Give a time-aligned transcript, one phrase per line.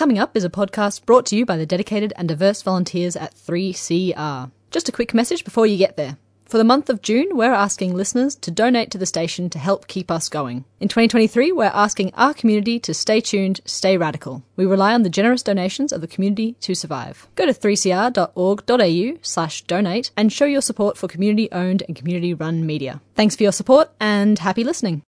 [0.00, 3.34] Coming Up is a podcast brought to you by the dedicated and diverse volunteers at
[3.34, 4.50] 3CR.
[4.70, 6.16] Just a quick message before you get there.
[6.46, 9.88] For the month of June, we're asking listeners to donate to the station to help
[9.88, 10.64] keep us going.
[10.80, 14.42] In 2023, we're asking our community to stay tuned, stay radical.
[14.56, 17.28] We rely on the generous donations of the community to survive.
[17.34, 22.64] Go to 3cr.org.au slash donate and show your support for community owned and community run
[22.64, 23.02] media.
[23.16, 25.02] Thanks for your support and happy listening.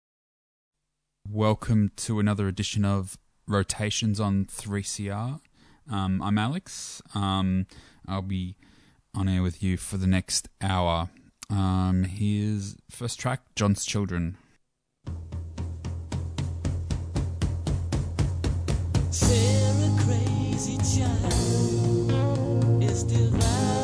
[1.29, 3.16] Welcome to another edition of
[3.50, 5.40] Rotations on 3CR.
[5.90, 7.02] Um, I'm Alex.
[7.16, 7.66] Um,
[8.06, 8.54] I'll be
[9.12, 11.10] on air with you for the next hour.
[11.50, 14.36] Um, here's first track, John's Children.
[19.10, 21.32] Sarah, crazy child,
[22.80, 23.80] is devouring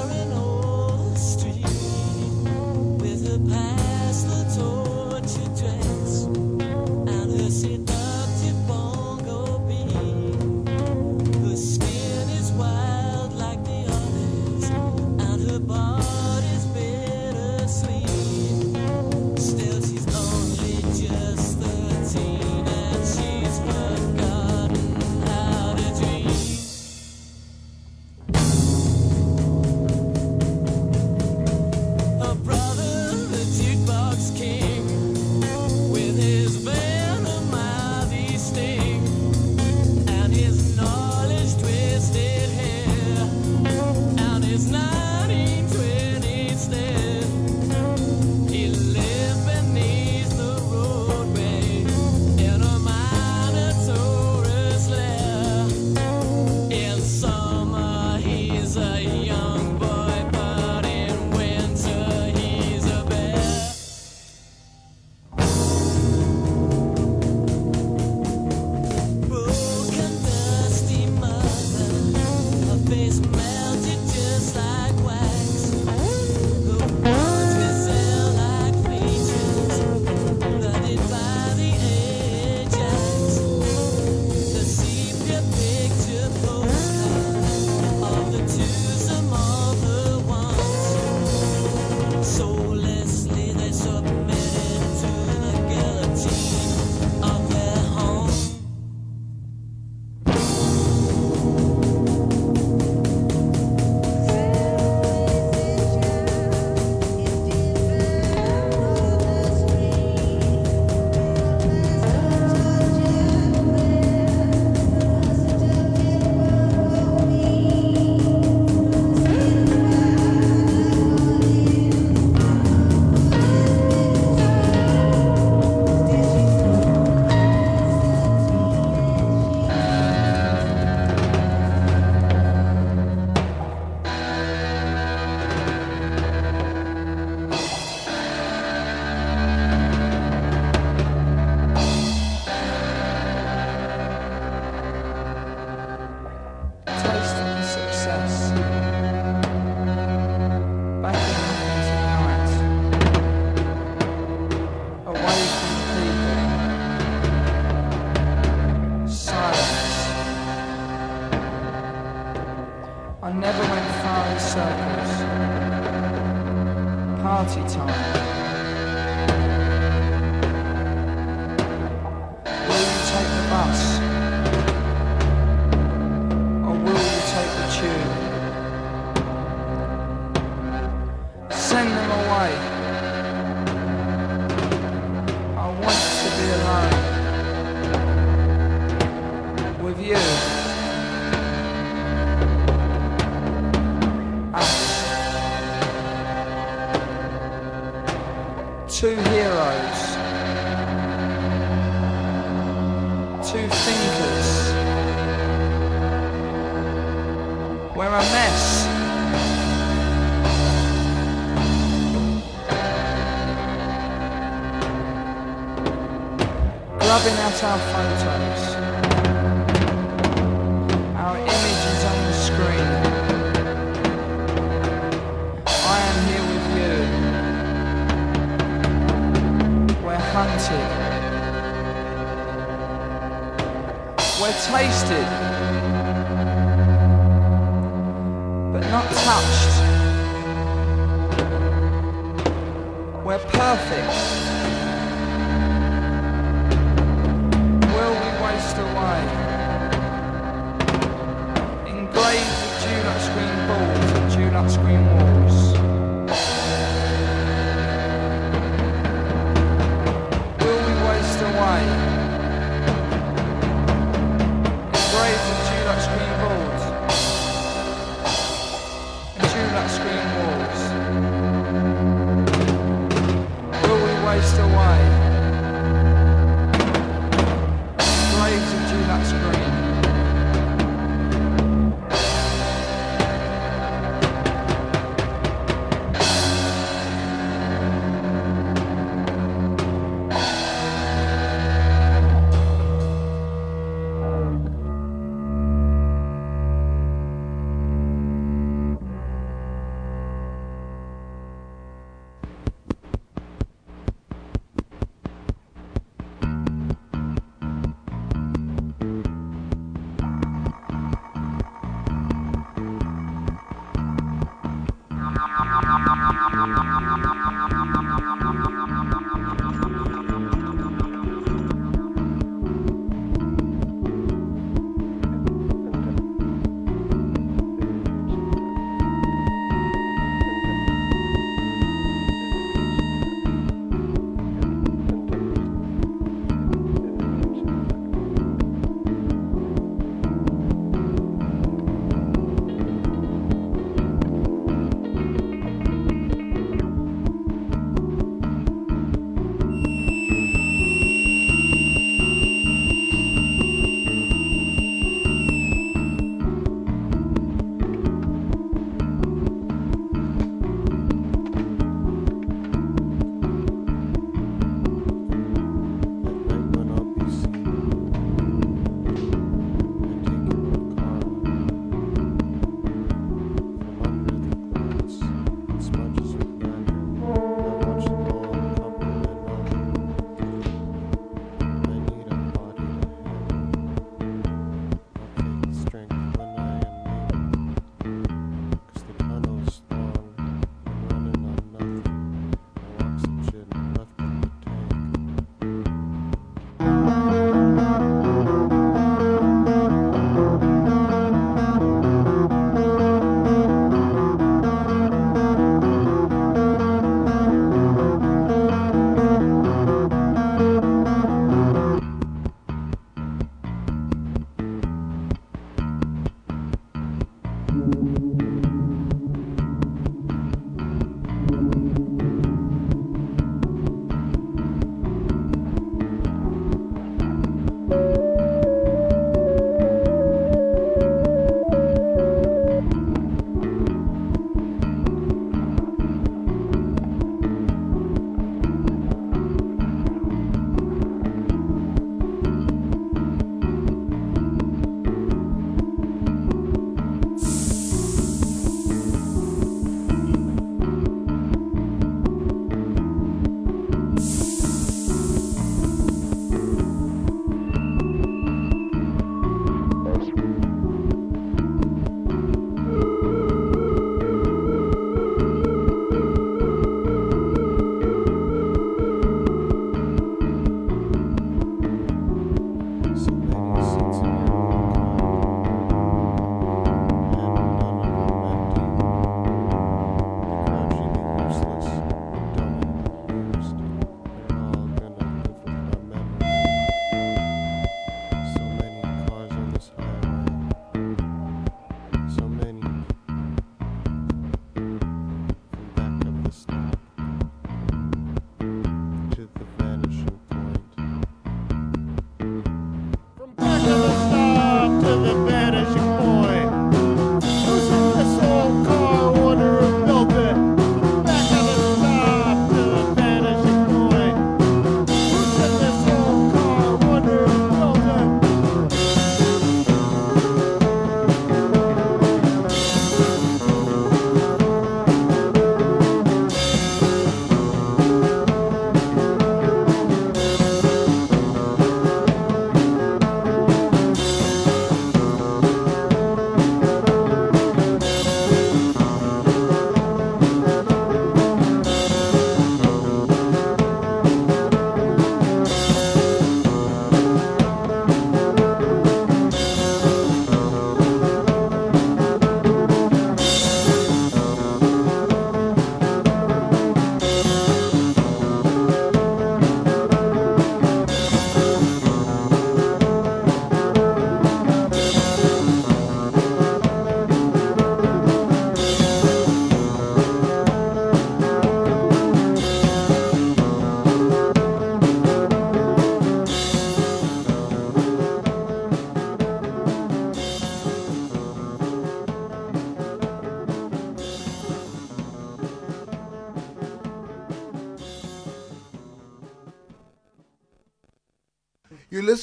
[217.76, 218.06] Grubbing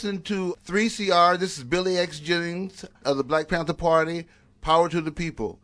[0.04, 1.40] listening to 3CR.
[1.40, 2.20] This is Billy X.
[2.20, 4.26] Jennings of the Black Panther Party.
[4.60, 5.62] Power to the people.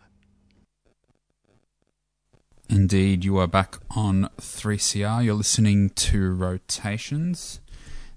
[2.69, 5.25] Indeed, you are back on 3CR.
[5.25, 7.59] You're listening to Rotations.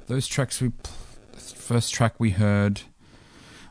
[0.06, 0.70] Those tracks we
[1.36, 2.82] first track we heard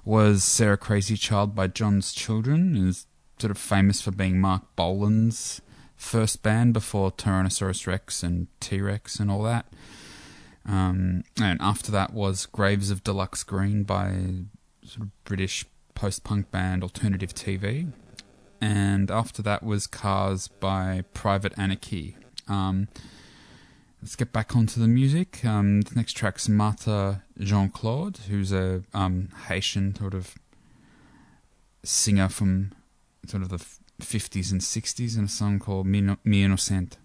[0.03, 2.75] was Sarah Crazy Child by John's Children.
[2.75, 3.07] Is
[3.39, 5.61] sort of famous for being Marc Bolan's
[5.95, 9.67] first band before Tyrannosaurus Rex and T Rex and all that.
[10.65, 14.13] Um, and after that was Graves of Deluxe Green by
[14.83, 15.65] sort of British
[15.95, 17.91] post punk band Alternative TV.
[18.59, 22.15] And after that was Cars by Private Anarchy.
[22.47, 22.89] Um,
[24.01, 25.43] let's get back onto the music.
[25.43, 30.35] Um, the next track's Martha Jean Claude, who's a um, Haitian sort of
[31.83, 32.71] singer from
[33.25, 33.65] sort of the
[33.99, 36.97] 50s and 60s in a song called Mi Innocente.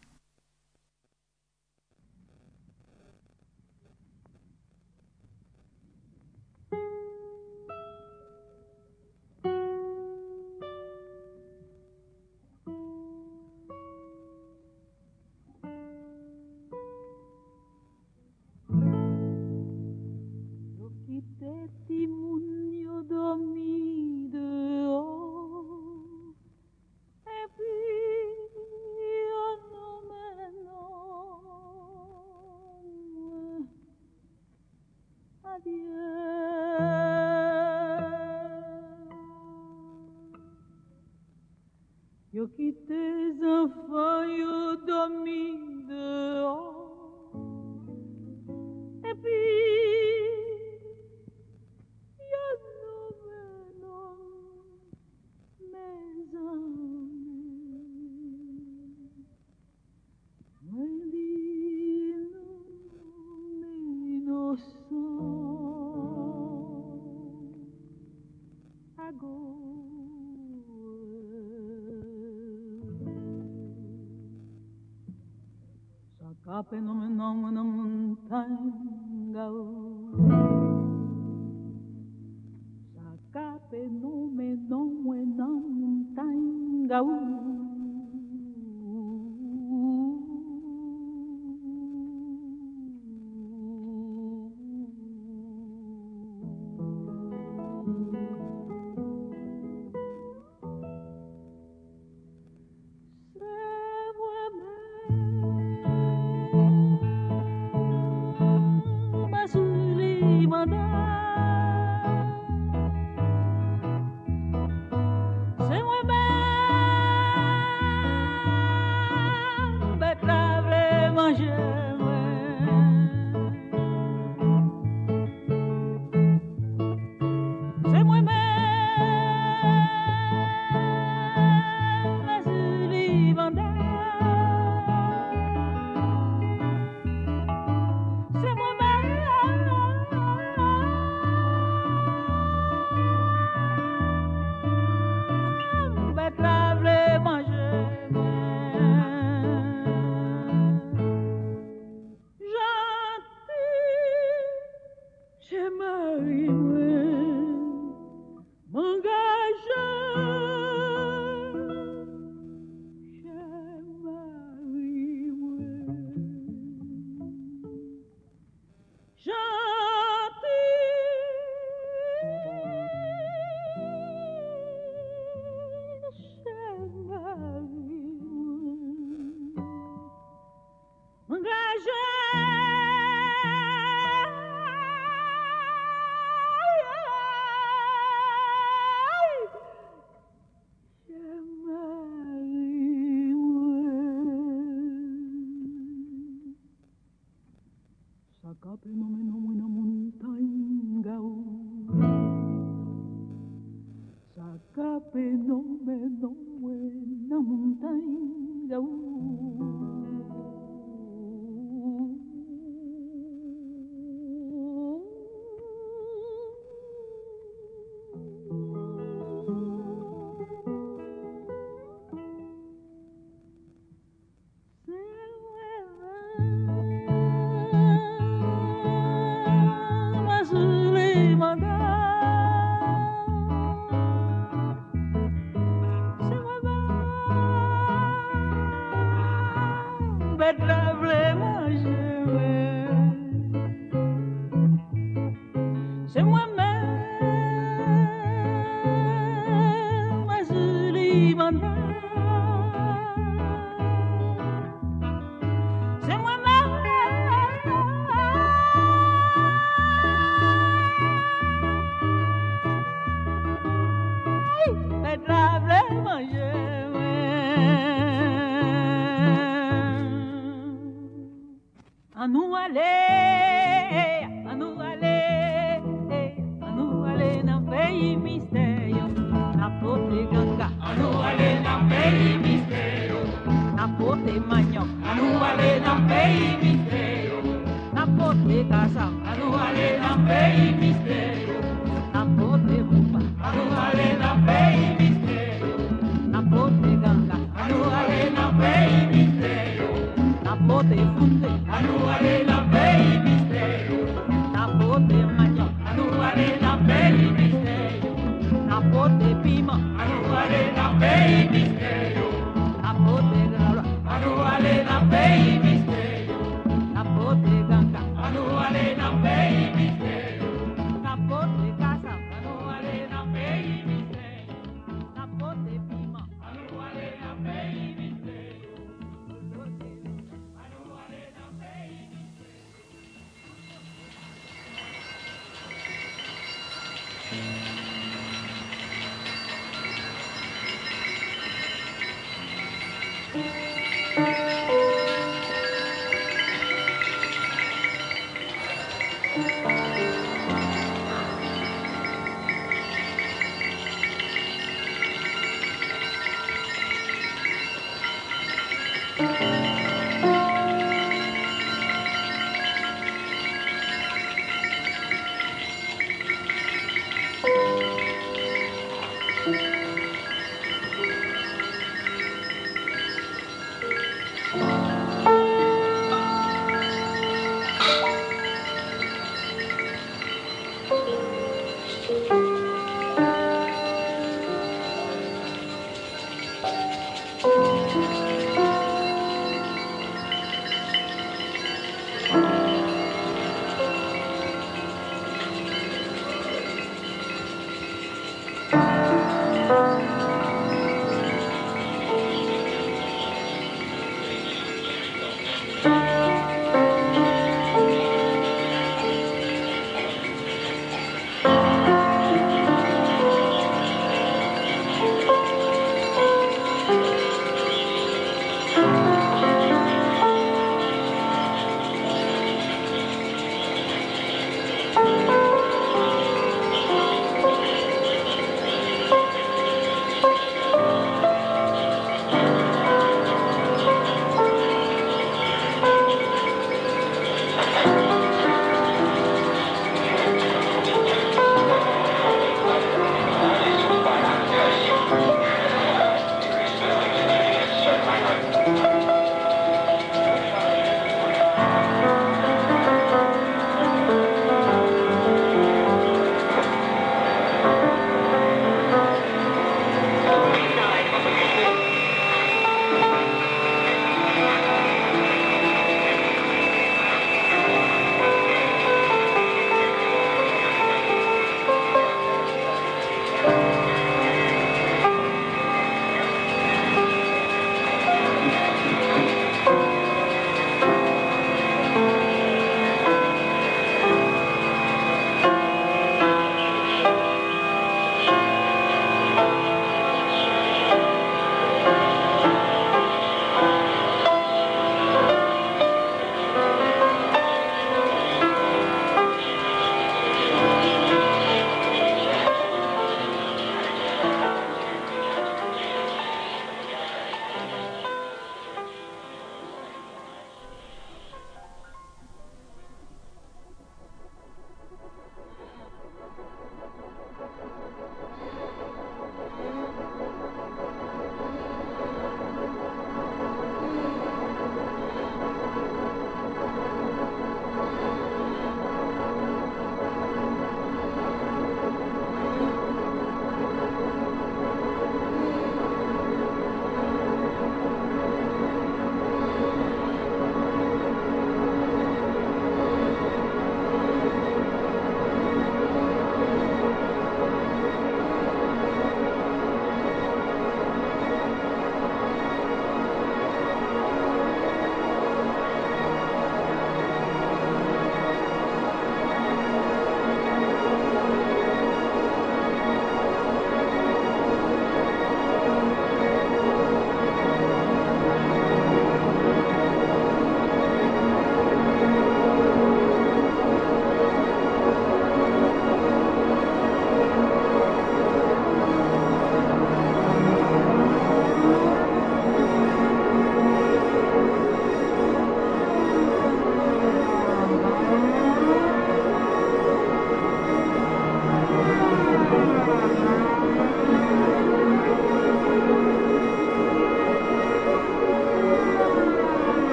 [204.76, 208.78] capenomenum buena montaña.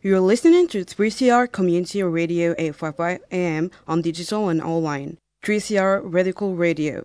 [0.00, 5.18] You're listening to 3CR Community Radio 855 AM on digital and online.
[5.44, 7.04] 3CR Radical Radio.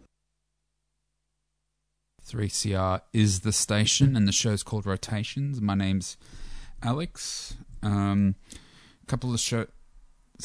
[2.23, 5.59] 3CR is the station, and the show's called Rotations.
[5.59, 6.17] My name's
[6.83, 7.55] Alex.
[7.81, 8.35] Um,
[9.01, 9.65] a couple of show,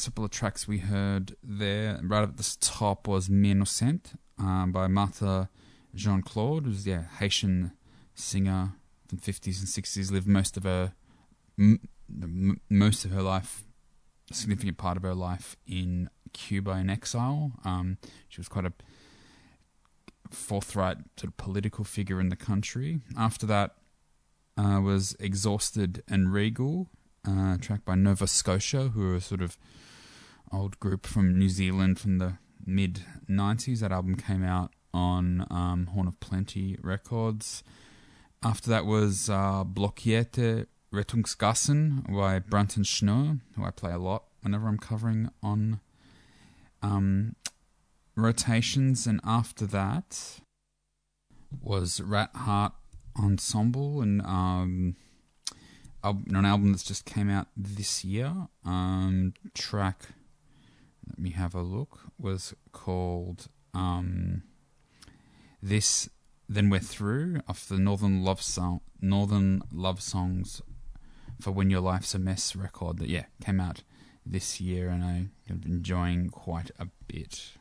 [0.03, 1.99] couple of tracks we heard there.
[2.01, 5.51] Right at the top was Mi Innocent um, by Martha
[5.93, 7.73] Jean Claude, who's yeah Haitian
[8.15, 8.71] singer
[9.07, 10.11] from the 50s and 60s.
[10.11, 10.93] Lived most of her
[11.59, 13.63] m- m- most of her life,
[14.31, 17.53] a significant part of her life in Cuba in exile.
[17.65, 18.73] Um, she was quite a
[20.31, 23.01] forthright sort of political figure in the country.
[23.17, 23.75] After that
[24.57, 26.89] uh, was Exhausted and Regal,
[27.27, 29.57] uh, track by Nova Scotia, who are a sort of
[30.51, 33.79] old group from New Zealand from the mid 90s.
[33.79, 37.63] That album came out on um, Horn of Plenty Records.
[38.43, 39.63] After that was uh,
[40.93, 45.79] Rettungsgassen by Brannten Schnur, who I play a lot whenever I'm covering on
[46.81, 47.35] um,
[48.15, 49.05] rotations.
[49.05, 50.39] And after that
[51.61, 52.73] was Rat Heart
[53.17, 54.95] Ensemble, and um,
[56.03, 58.33] an album that's just came out this year.
[58.65, 60.09] Um, track,
[61.07, 64.43] let me have a look, was called um,
[65.61, 66.09] This
[66.47, 70.61] Then We're Through off the Northern Love Song Northern Love Songs
[71.39, 73.83] for When Your Life's a Mess record that yeah came out
[74.25, 77.53] this year and I'm enjoying quite a bit.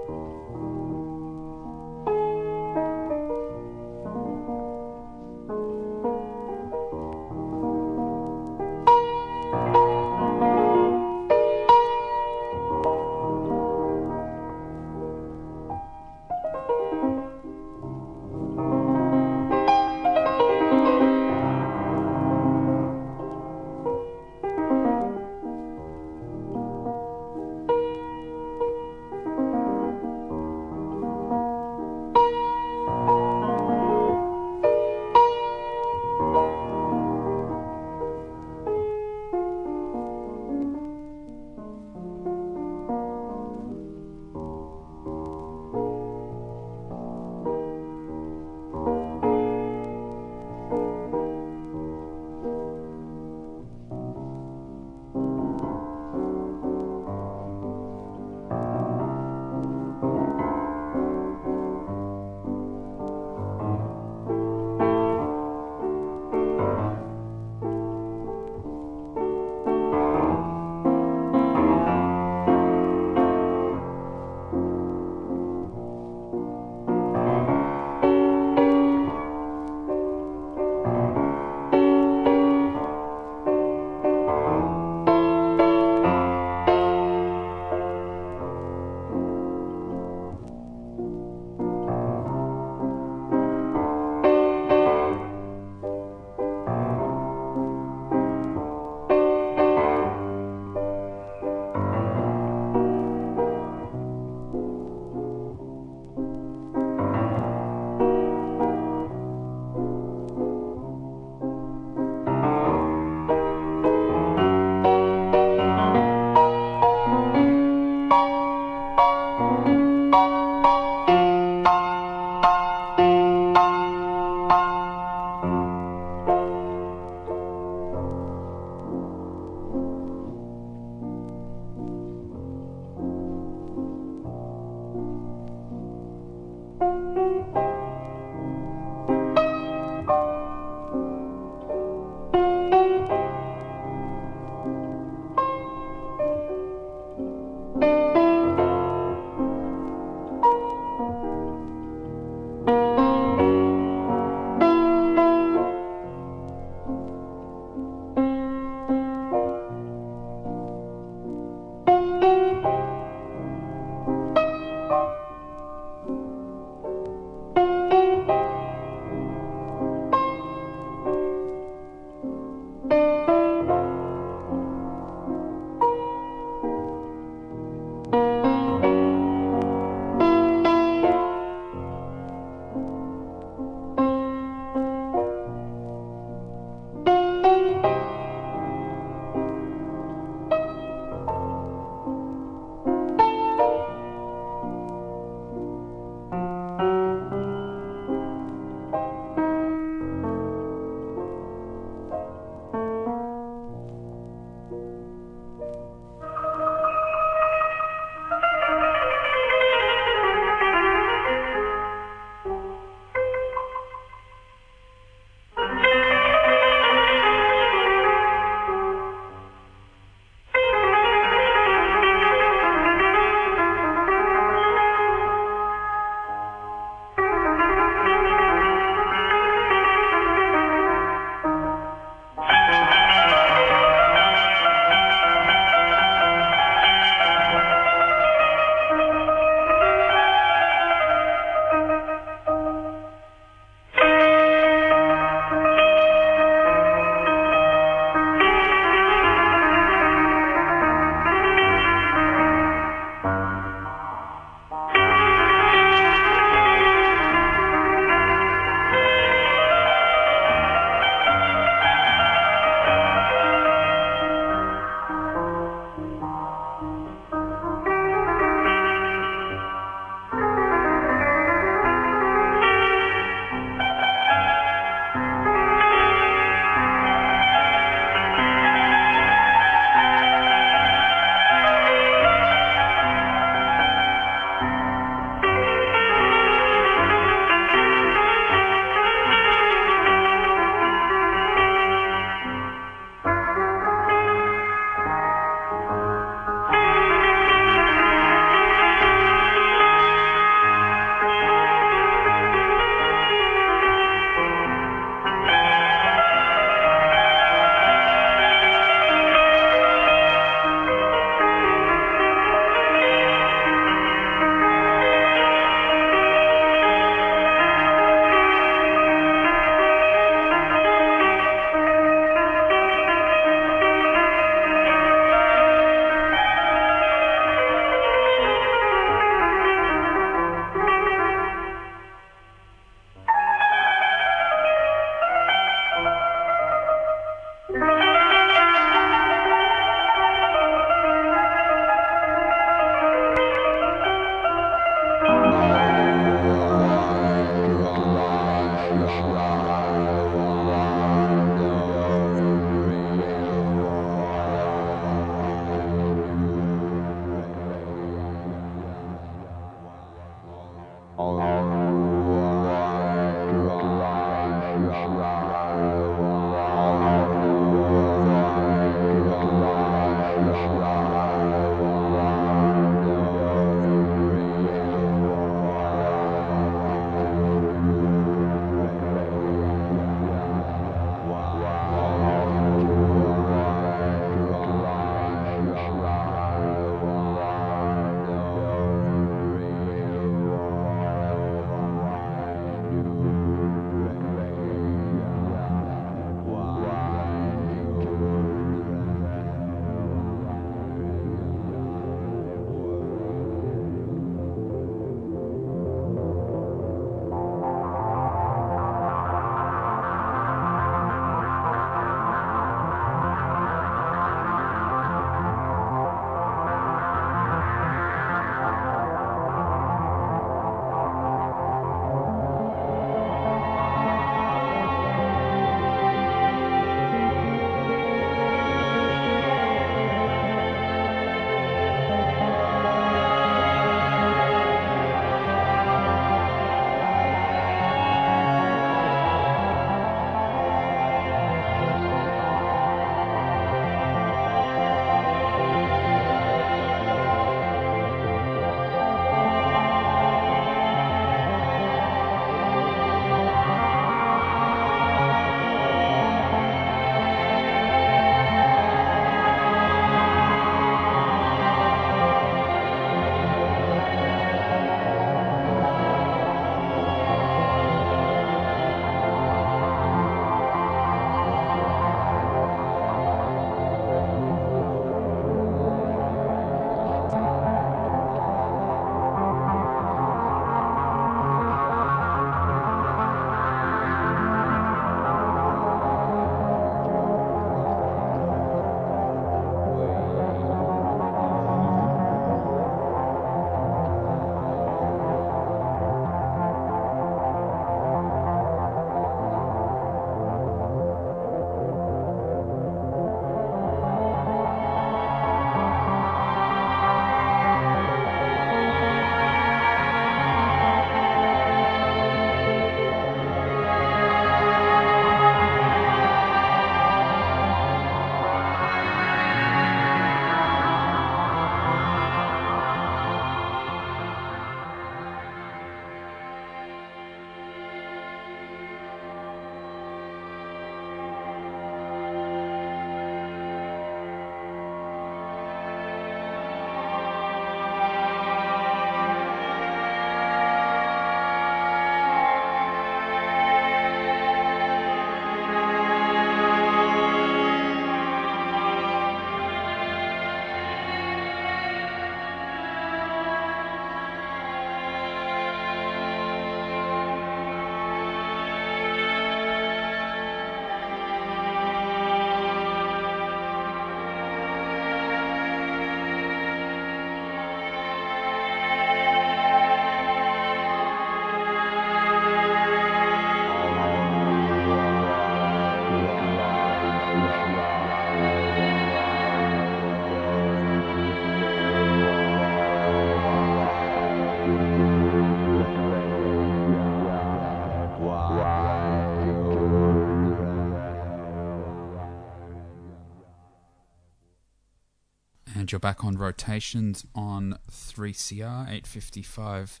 [595.94, 600.00] You're back on rotations on 3CR 8:55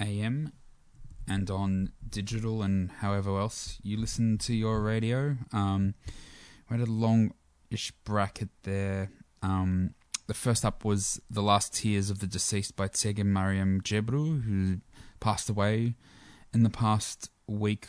[0.00, 0.54] a.m.
[1.28, 5.36] and on digital and however else you listen to your radio.
[5.52, 5.94] Um,
[6.70, 9.10] we had a long-ish bracket there.
[9.42, 9.90] Um,
[10.28, 14.78] the first up was "The Last Tears of the Deceased" by Tsege Mariam Jebru, who
[15.20, 15.94] passed away
[16.54, 17.86] in the past week,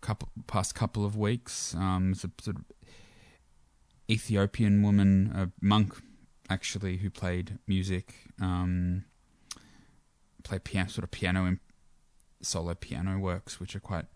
[0.00, 1.74] couple past couple of weeks.
[1.74, 2.64] Um, it's a sort of
[4.08, 6.00] Ethiopian woman, a monk
[6.48, 9.04] actually, who played music, um,
[10.42, 11.58] played piano, sort of piano and
[12.42, 14.06] solo piano works, which are quite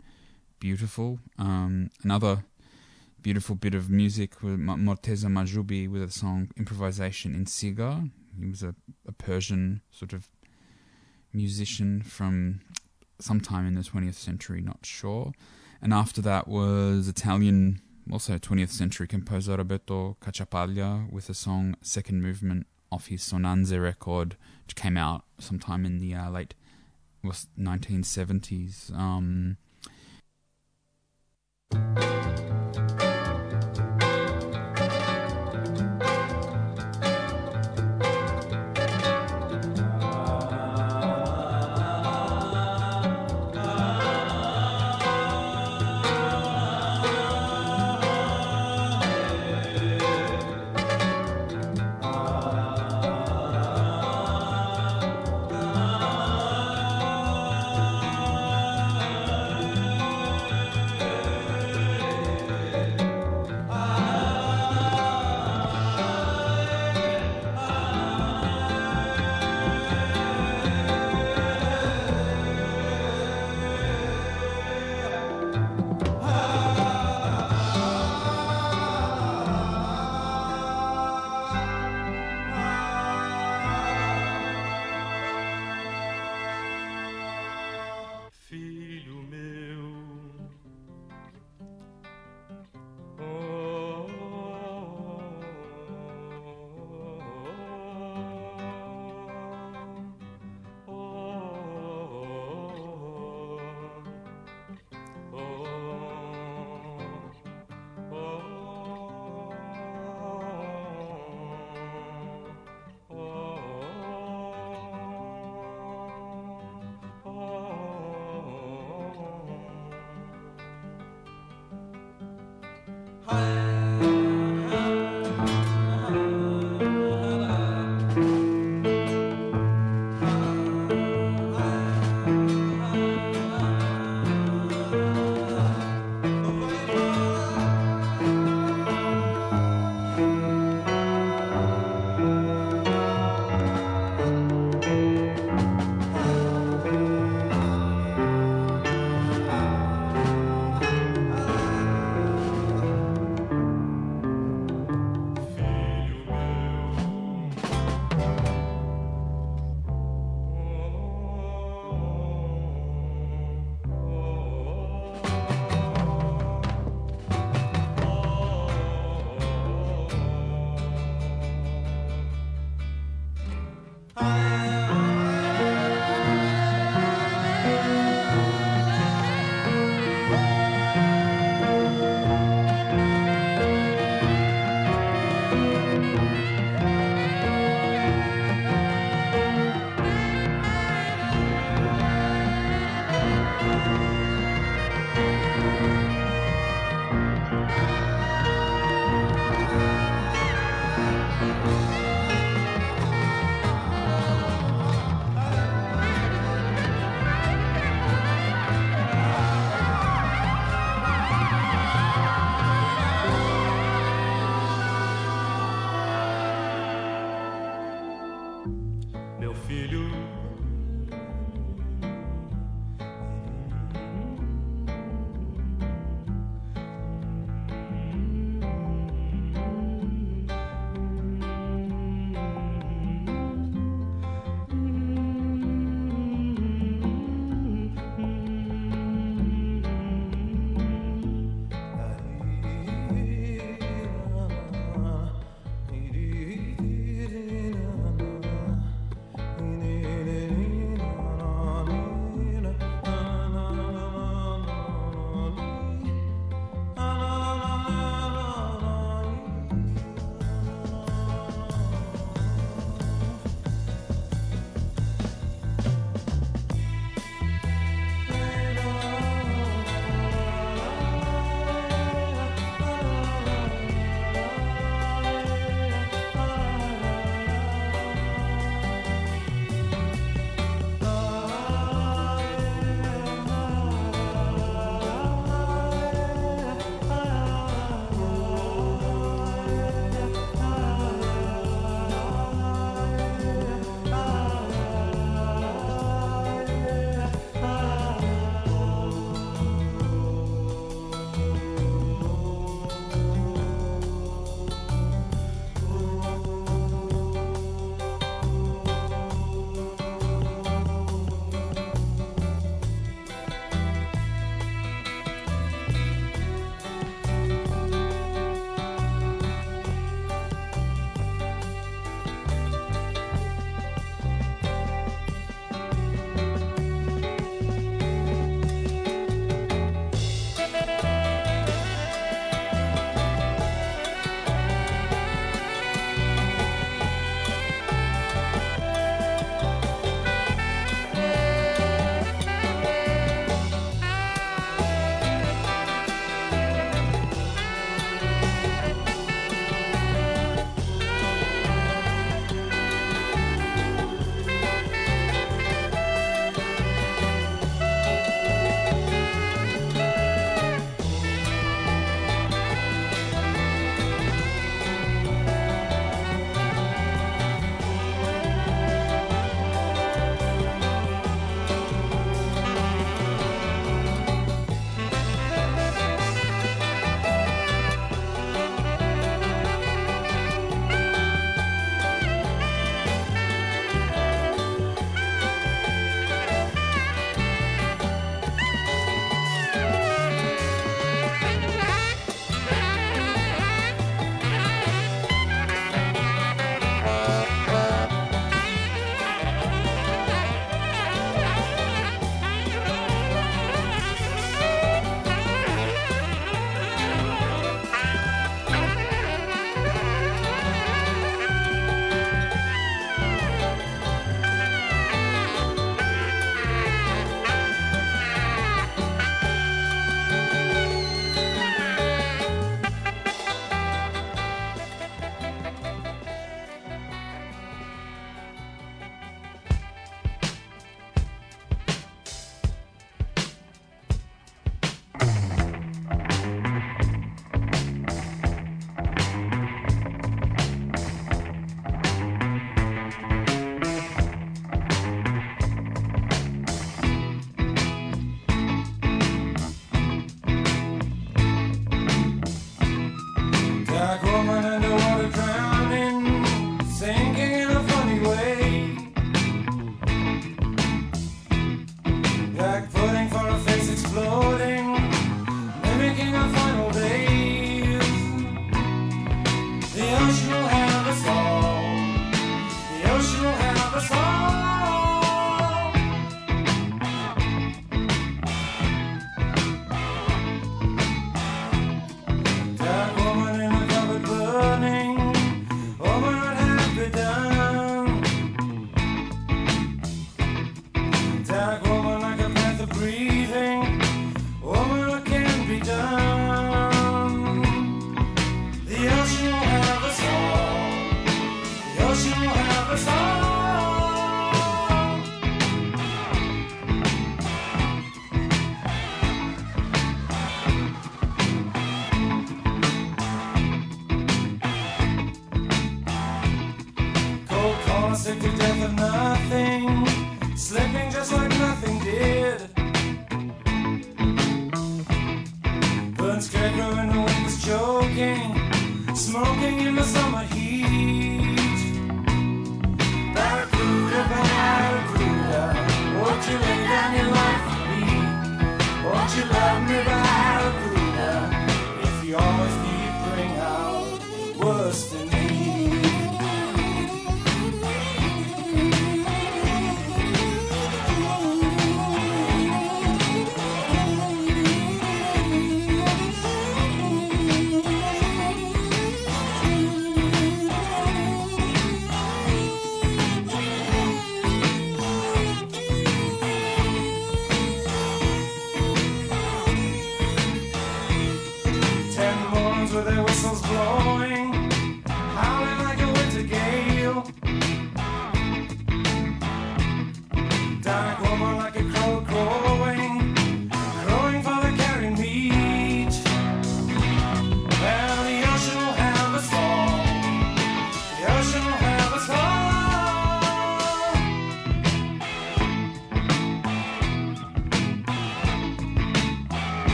[0.59, 1.19] beautiful.
[1.37, 2.45] Um, another
[3.21, 8.09] beautiful bit of music M- Morteza Mahjubi with a song "Improvisation in Sigah."
[8.39, 8.75] He was a,
[9.07, 10.29] a Persian sort of
[11.33, 12.61] musician from
[13.19, 15.33] sometime in the 20th century, not sure.
[15.81, 22.21] And after that was Italian, also 20th century composer Roberto Cacciapaglia with a song Second
[22.21, 26.53] Movement off his Sonanze record, which came out sometime in the uh, late
[27.23, 28.91] was 1970s.
[28.97, 29.57] Um,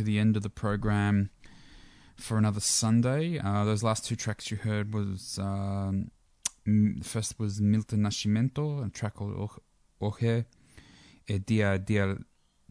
[0.00, 1.28] to the end of the program
[2.16, 3.38] for another Sunday.
[3.38, 6.10] Uh, those last two tracks you heard was um,
[7.02, 9.50] first was Milton Nascimento, a track called
[10.00, 10.46] Hoje
[11.28, 12.16] e Dia Dia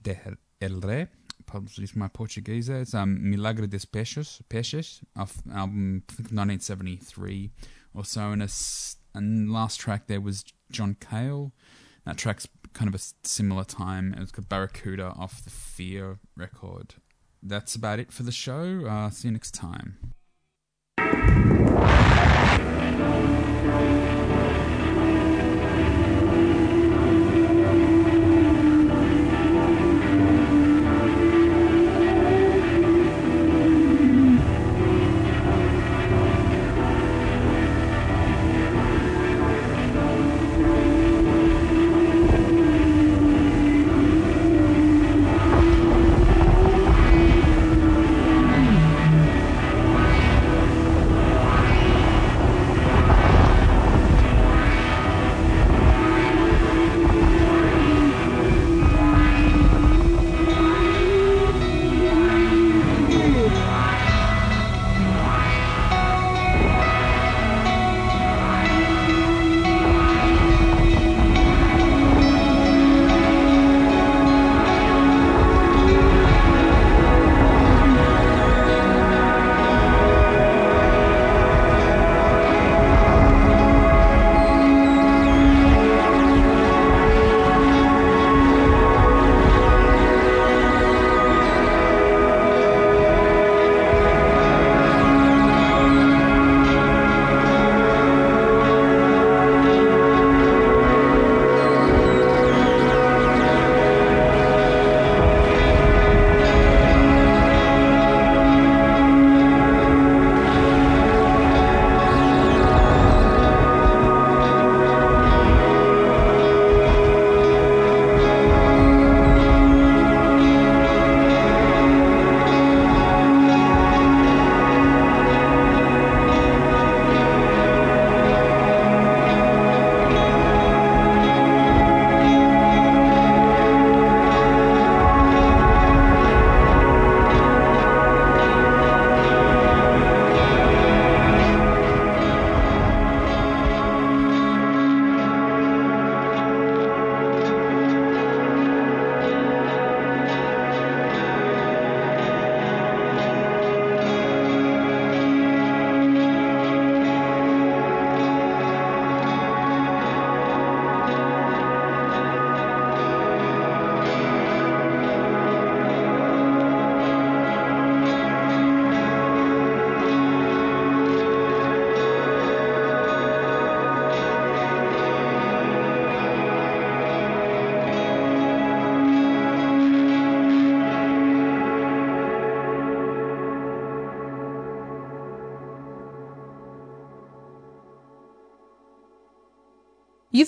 [0.01, 0.17] de
[0.59, 1.07] El Rey.
[1.41, 2.67] Apologies my Portuguese.
[2.67, 7.51] It's um, Milagre dos Peixes, Peixes off album I think 1973
[7.93, 8.31] or so.
[8.31, 8.49] And a
[9.13, 11.51] and last track there was John Cale.
[12.07, 14.15] That track's kind of a similar time.
[14.15, 16.95] It was called Barracuda off the Fear record.
[17.41, 18.85] That's about it for the show.
[18.85, 20.13] Uh, see you next time.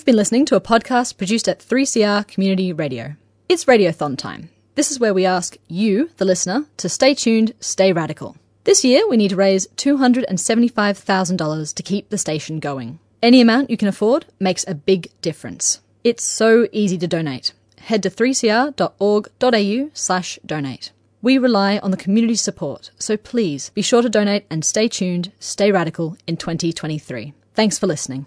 [0.02, 3.14] You've been listening to a podcast produced at 3CR Community Radio.
[3.48, 4.48] It's Radiothon time.
[4.74, 8.36] This is where we ask you, the listener, to stay tuned, stay radical.
[8.64, 12.98] This year, we need to raise $275,000 to keep the station going.
[13.22, 15.80] Any amount you can afford makes a big difference.
[16.02, 17.52] It's so easy to donate.
[17.82, 20.90] Head to 3cr.org.au slash donate.
[21.22, 25.30] We rely on the community support, so please be sure to donate and stay tuned,
[25.38, 27.34] stay radical in 2023.
[27.54, 28.26] Thanks for listening.